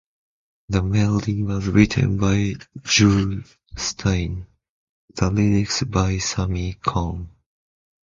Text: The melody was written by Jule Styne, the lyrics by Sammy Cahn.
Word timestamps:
The 0.69 0.81
melody 0.81 1.43
was 1.43 1.67
written 1.67 2.17
by 2.17 2.55
Jule 2.81 3.43
Styne, 3.77 4.47
the 5.13 5.29
lyrics 5.29 5.83
by 5.83 6.17
Sammy 6.17 6.73
Cahn. 6.83 7.29